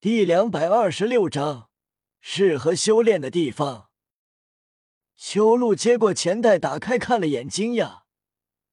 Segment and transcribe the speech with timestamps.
[0.00, 1.70] 第两百二十六章，
[2.20, 3.90] 适合修炼的地方。
[5.16, 8.02] 修路接过钱袋，打开看了眼，惊讶，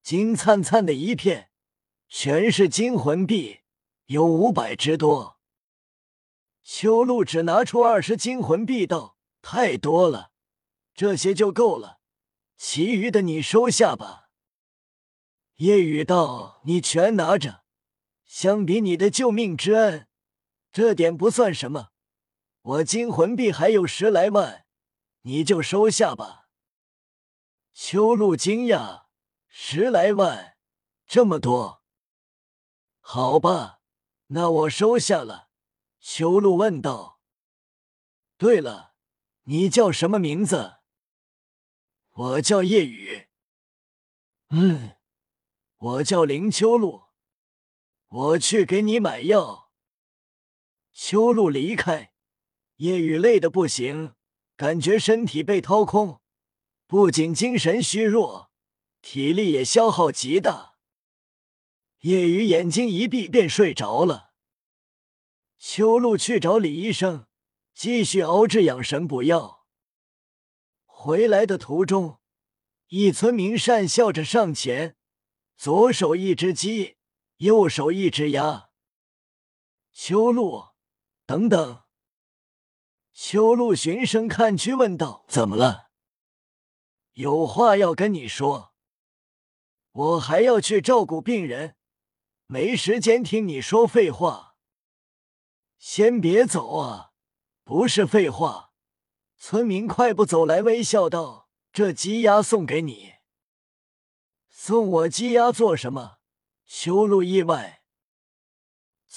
[0.04, 1.50] 金灿灿的一片，
[2.08, 3.62] 全是金魂币，
[4.06, 5.40] 有五百之多。
[6.62, 10.30] 修路只拿出二十金魂币，道：“太多了，
[10.94, 12.02] 这些就够了，
[12.56, 14.30] 其余的你收下吧。”
[15.58, 17.64] 夜雨道：“你全拿着，
[18.26, 20.06] 相比你的救命之恩。”
[20.76, 21.94] 这点不算什么，
[22.62, 24.66] 我金魂币还有十来万，
[25.22, 26.50] 你就收下吧。
[27.72, 29.06] 秋露惊讶，
[29.48, 30.58] 十来万，
[31.08, 31.82] 这么多？
[33.00, 33.80] 好吧，
[34.28, 35.48] 那我收下了。
[36.02, 37.22] 秋露问道
[38.36, 38.96] ：“对了，
[39.44, 40.80] 你叫什么名字？”
[42.12, 43.30] 我叫夜雨。
[44.50, 44.98] 嗯，
[45.78, 47.06] 我叫林秋露。
[48.10, 49.65] 我去给你买药。
[50.96, 52.14] 修路离开，
[52.78, 54.16] 叶雨累得不行，
[54.56, 56.22] 感觉身体被掏空，
[56.88, 58.50] 不仅精神虚弱，
[59.02, 60.76] 体力也消耗极大。
[62.00, 64.32] 叶雨眼睛一闭便睡着了。
[65.58, 67.28] 修路去找李医生，
[67.74, 69.66] 继续熬制养神补药。
[70.86, 72.22] 回来的途中，
[72.88, 74.96] 一村民讪笑着上前，
[75.58, 76.96] 左手一只鸡，
[77.38, 78.70] 右手一只鸭。
[79.92, 80.75] 修路。
[81.26, 81.84] 等等，
[83.12, 85.90] 修路循声看去，问道：“怎么了？
[87.14, 88.74] 有话要跟你说。
[89.92, 91.78] 我还要去照顾病人，
[92.46, 94.56] 没时间听你说废话。
[95.80, 97.14] 先别走啊！
[97.64, 98.74] 不是废话。”
[99.38, 103.16] 村民快步走来，微笑道：“这鸡鸭送给你。
[104.50, 106.18] 送我鸡鸭做什么？”
[106.66, 107.75] 修路意外。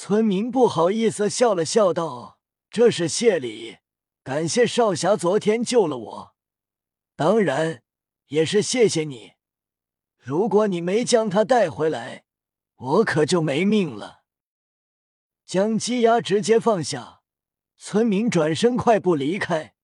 [0.01, 2.39] 村民不好意思笑了笑，道
[2.71, 3.79] ：“这是谢礼，
[4.23, 6.35] 感谢少侠昨天救了我，
[7.17, 7.83] 当然
[8.29, 9.33] 也是谢谢你。
[10.17, 12.27] 如果你没将他带回来，
[12.77, 14.23] 我可就没命了。”
[15.45, 17.23] 将鸡鸭直接放下，
[17.77, 19.75] 村民转身快步离开，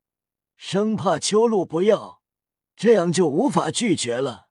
[0.56, 2.22] 生怕秋露不要，
[2.76, 4.48] 这样就无法拒绝了。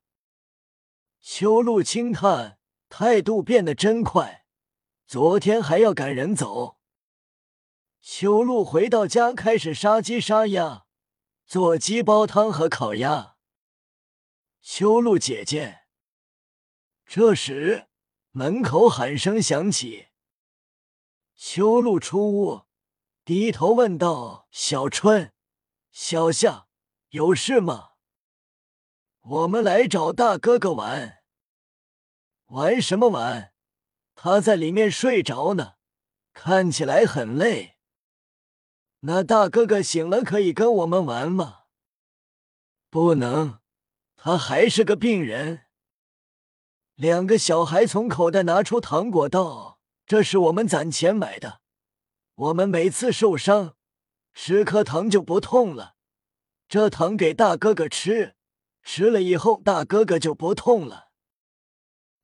[1.22, 2.60] 秋露轻叹，
[2.90, 4.43] 态度变得真快。
[5.14, 6.80] 昨天还要赶人走，
[8.02, 10.88] 修路回到家开始杀鸡杀鸭，
[11.46, 13.36] 做鸡煲汤和烤鸭。
[14.60, 15.84] 修路姐姐，
[17.06, 17.90] 这时
[18.32, 20.08] 门口喊声响起，
[21.36, 22.64] 修路出屋，
[23.24, 25.32] 低头问道：“小春，
[25.92, 26.66] 小夏，
[27.10, 27.92] 有事吗？
[29.22, 31.22] 我们来找大哥哥玩，
[32.46, 33.52] 玩什么玩？”
[34.24, 35.74] 他在里面睡着呢，
[36.32, 37.76] 看起来很累。
[39.02, 41.64] 那大哥哥醒了可以跟我们玩吗？
[42.90, 43.60] 不能，
[44.16, 45.66] 他还是个病人。
[46.96, 51.60] 两个小孩从口袋拿出糖果，道：“这是我们攒钱买的，
[52.36, 53.76] 我们每次受伤
[54.34, 55.96] 吃颗糖就不痛了。
[56.70, 58.38] 这糖给大哥哥吃，
[58.84, 61.10] 吃了以后大哥哥就不痛了。”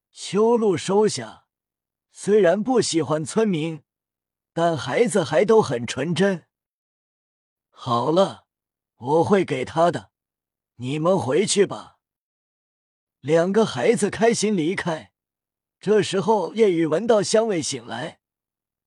[0.10, 1.39] 修路收下。
[2.22, 3.82] 虽然不喜欢村民，
[4.52, 6.50] 但孩子还都很纯真。
[7.70, 8.46] 好了，
[8.98, 10.12] 我会给他的，
[10.76, 12.00] 你们回去吧。
[13.22, 15.14] 两个孩子开心离开。
[15.80, 18.20] 这时候，夜雨闻到香味醒来，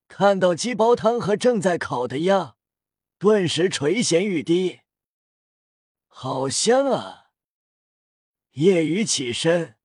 [0.08, 2.56] 看到鸡煲汤和正在烤的鸭，
[3.16, 4.80] 顿时垂涎欲滴。
[6.06, 7.30] 好香啊！
[8.50, 9.78] 夜雨起身，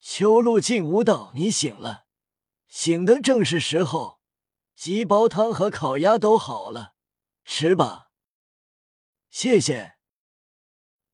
[0.00, 2.01] 秋露进屋道：“你醒了。”
[2.72, 4.18] 醒的正是时候，
[4.74, 6.94] 鸡煲汤和烤鸭都好了，
[7.44, 8.10] 吃吧。
[9.28, 9.96] 谢谢。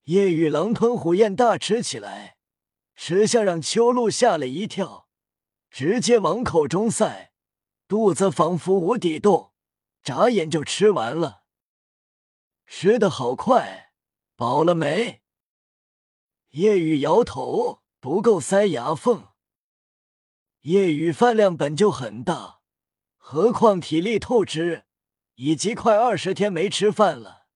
[0.05, 2.37] 夜雨狼吞虎咽大吃起来，
[2.95, 5.09] 吃相让秋露吓了一跳，
[5.69, 7.33] 直接往口中塞，
[7.89, 9.53] 肚子仿佛无底洞，
[10.05, 11.43] 眨眼就吃完了。
[12.67, 13.93] 吃的好快，
[14.37, 15.23] 饱了没？
[16.51, 19.31] 夜雨摇头，不够塞牙缝。
[20.63, 22.61] 夜雨饭量本就很大，
[23.17, 24.85] 何况体力透支，
[25.37, 27.47] 已经快二十天没吃饭了。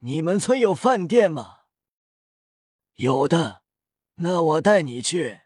[0.00, 1.60] 你们村有饭店吗？
[2.94, 3.62] 有的，
[4.16, 5.42] 那我带你去。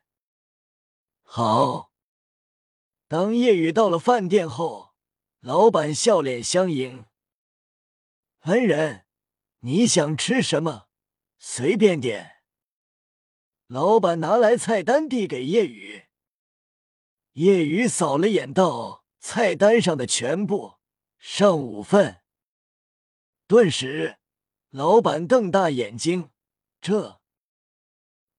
[1.22, 1.92] 好。
[3.06, 4.94] 当夜雨到了饭店后，
[5.40, 7.06] 老板笑脸相迎。
[8.40, 9.04] 恩人，
[9.60, 10.88] 你想吃什么？
[11.38, 12.42] 随便点。
[13.66, 16.06] 老板拿来菜单递给夜雨。
[17.40, 20.74] 叶雨扫了眼，道：“菜单上的全部
[21.16, 22.20] 上五份。
[23.46, 24.18] 顿时，
[24.68, 26.32] 老板瞪大眼睛
[26.82, 27.18] ：“这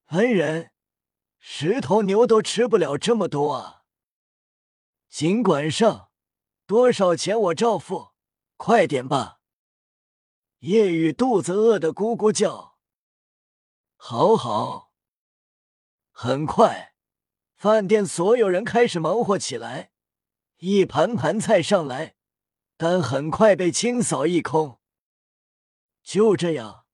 [0.10, 0.72] 恩人，
[1.40, 3.86] 十头牛都吃不了这么多啊！”
[5.10, 6.12] 尽管上，
[6.68, 8.12] 多少钱我照付，
[8.56, 9.40] 快点吧。
[10.60, 12.78] 夜雨肚子饿得咕咕叫。
[13.96, 14.94] 好好。
[16.12, 16.91] 很快，
[17.62, 19.92] 饭店所有人开始忙活起来。
[20.58, 22.16] 一盘盘菜上来，
[22.76, 24.80] 但很快被清扫一空。
[26.02, 26.86] 就这样，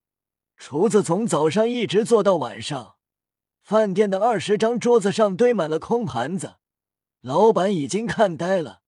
[0.58, 2.98] 厨子从早上一直做到晚上。
[3.62, 6.56] 饭店的二十张桌子上堆满了空盘子，
[7.22, 8.82] 老板已经看呆了，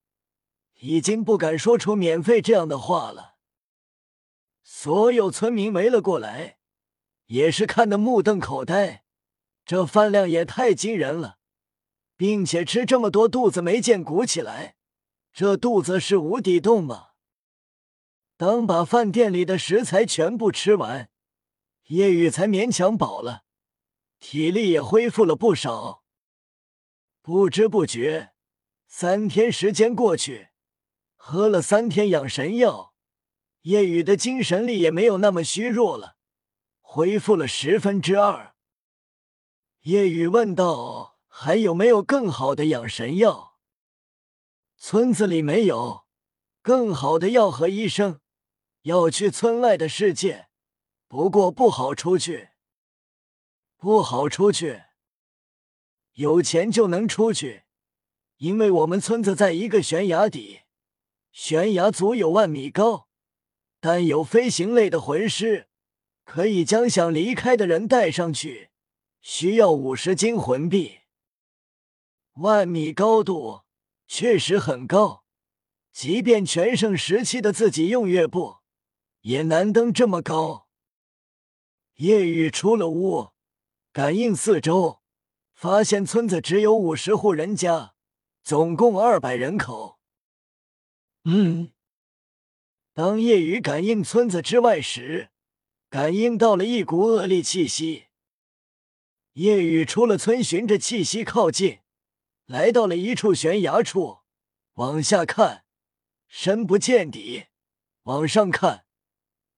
[0.80, 3.36] 已经不敢说出免费这样的话了。
[4.62, 6.58] 所有村民围了过来，
[7.28, 9.04] 也是看得目瞪口呆。
[9.64, 11.38] 这饭量也太惊人了，
[12.20, 14.76] 并且吃这么多，肚子没见鼓起来，
[15.32, 17.12] 这肚子是无底洞吗？
[18.36, 21.08] 当把饭店里的食材全部吃完，
[21.86, 23.44] 叶雨才勉强饱了，
[24.18, 26.04] 体力也恢复了不少。
[27.22, 28.34] 不知不觉，
[28.86, 30.48] 三天时间过去，
[31.16, 32.92] 喝了三天养神药。
[33.62, 36.18] 叶雨的精神力也没有那么虚弱了，
[36.82, 38.54] 恢复了十分之二。
[39.84, 43.56] 叶雨问道：“还有没有更好的养神药？”
[44.76, 46.04] 村子里没有
[46.60, 48.20] 更好的药和医生，
[48.82, 50.48] 要去村外的世界，
[51.08, 52.50] 不过不好出去，
[53.78, 54.82] 不好出去。
[56.12, 57.64] 有钱就能出去，
[58.36, 60.60] 因为我们村子在一个悬崖底，
[61.32, 63.08] 悬崖足有万米高。
[63.80, 65.70] 但有飞行类的魂师，
[66.26, 68.68] 可以将想离开的人带上去，
[69.22, 70.99] 需要五十金魂币。
[72.40, 73.64] 万米高度
[74.06, 75.24] 确实很高，
[75.92, 78.60] 即便全盛时期的自己用月步，
[79.20, 80.66] 也难登这么高。
[81.96, 83.32] 夜雨出了屋，
[83.92, 85.02] 感应四周，
[85.52, 87.94] 发现村子只有五十户人家，
[88.42, 89.98] 总共二百人口。
[91.24, 91.72] 嗯。
[92.94, 95.28] 当夜雨感应村子之外时，
[95.90, 98.06] 感应到了一股恶劣气息。
[99.34, 101.80] 夜雨出了村，循着气息靠近，
[102.50, 104.22] 来到了一处悬崖处，
[104.74, 105.64] 往下看，
[106.26, 107.44] 深不见底；
[108.02, 108.86] 往上看，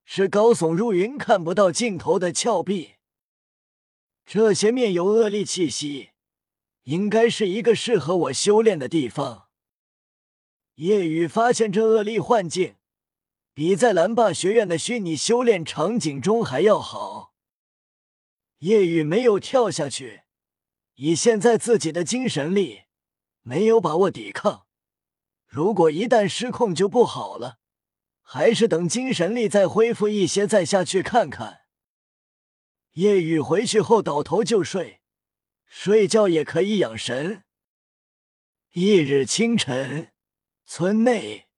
[0.04, 2.96] 是高耸入云、看不到尽头的峭壁。
[4.26, 6.10] 这些面有恶劣气息，
[6.82, 9.48] 应该是一个适合我修炼的地方。
[10.74, 12.76] 夜雨发现这恶劣幻境。
[13.54, 17.34] 比在蓝霸学院的虚拟修炼场景中还要好。
[18.58, 20.22] 夜雨没有跳下去，
[20.94, 22.82] 以现在自己的精神力，
[23.42, 24.66] 没有把握抵抗。
[25.46, 27.58] 如果一旦失控就不好了，
[28.20, 31.62] 还是等精神力再恢复一些再下去看看。
[32.92, 35.00] 夜雨回去后倒头就睡，
[35.66, 37.44] 睡觉也可以养神。
[38.72, 40.12] 翌日清晨，
[40.64, 41.48] 村内。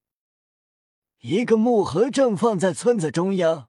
[1.20, 3.68] 一个木盒正放在村子中央，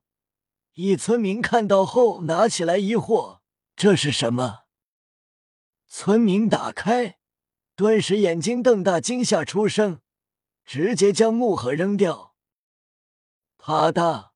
[0.74, 3.40] 一村民看到后拿起来疑惑
[3.78, 4.65] ：“这是什么？”
[5.88, 7.20] 村民打开，
[7.76, 10.02] 顿时眼睛瞪大，惊吓出声，
[10.66, 12.36] 直接将木盒扔掉。
[13.58, 14.32] 啪嗒，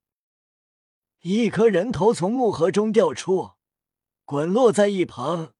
[1.20, 3.52] 一颗人头从木盒中掉出，
[4.24, 5.54] 滚落在一旁，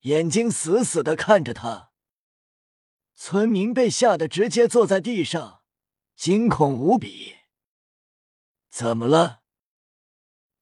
[0.00, 1.90] 眼睛死死的看着他。
[3.14, 5.60] 村民被吓得直接坐在地上。
[6.14, 7.36] 惊恐无比，
[8.70, 9.42] 怎么了？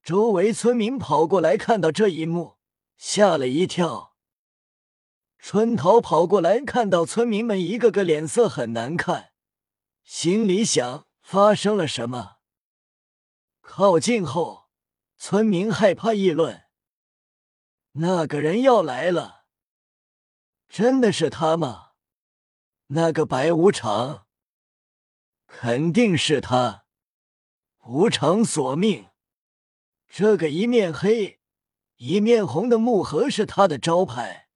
[0.03, 2.57] 周围村民跑过来，看到这一幕，
[2.97, 4.10] 吓了一跳。
[5.43, 9.33] 春桃跑过来，看到村民们一个个脸色很难看，
[10.05, 12.37] 心里想：发生了什么？
[13.63, 14.69] 靠近后，
[15.17, 16.65] 村民害怕议论
[17.93, 19.45] ：“那个人要来了，
[20.69, 21.93] 真的是他吗？
[22.89, 24.27] 那个白无常。”
[25.49, 26.85] 肯定是他，
[27.87, 29.09] 无常索命。
[30.07, 31.41] 这个一面黑
[31.97, 34.50] 一面红的木盒是他的招牌。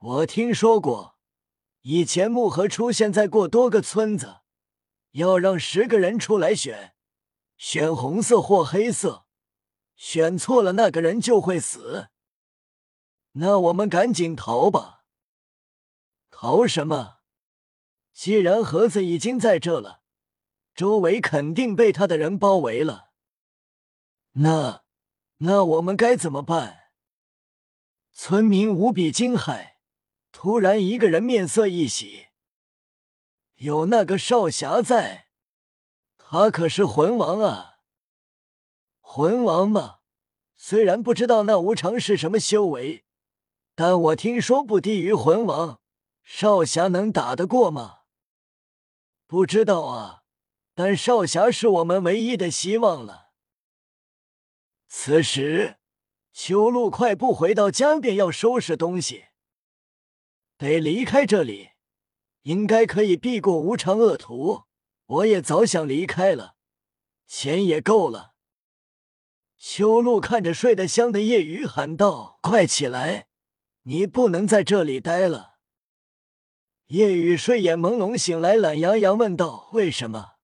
[0.00, 1.18] 我听说过，
[1.82, 4.40] 以前木盒出现在过多个村子，
[5.10, 6.94] 要让十个人出来选，
[7.58, 9.26] 选红色或黑色，
[9.96, 12.08] 选错了那个人就会死。
[13.32, 15.04] 那我们赶紧逃吧！
[16.30, 17.18] 逃什么？
[18.14, 20.00] 既然盒子已经在这了。
[20.74, 23.10] 周围肯定被他的人包围了，
[24.32, 24.82] 那
[25.38, 26.92] 那我们该怎么办？
[28.12, 29.69] 村民无比惊骇，
[30.32, 32.28] 突然一个人面色一喜，
[33.56, 35.26] 有那个少侠在，
[36.16, 37.78] 他可是魂王啊！
[39.00, 39.98] 魂王嘛，
[40.56, 43.04] 虽然不知道那无常是什么修为，
[43.74, 45.80] 但我听说不低于魂王。
[46.22, 48.02] 少侠能打得过吗？
[49.26, 50.22] 不知道啊，
[50.74, 53.30] 但少侠是我们唯一的希望了。
[54.86, 55.78] 此时，
[56.32, 59.26] 秋露快步回到家，便要收拾东西，
[60.60, 61.70] 得离开这里。
[62.42, 64.64] 应该可以避过无常恶徒。
[65.06, 66.54] 我也早想离开了，
[67.26, 68.34] 钱也够了。
[69.56, 73.26] 修路看着睡得香的夜雨，喊道：“快起来，
[73.82, 75.56] 你不能在这里待了。”
[76.88, 80.36] 夜雨睡眼朦胧醒来，懒洋洋问道：“为什么？”